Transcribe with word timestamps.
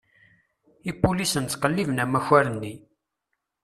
Ipulisen 0.91 1.45
ttqelliben 1.45 2.01
amakar-nni. 2.03 2.73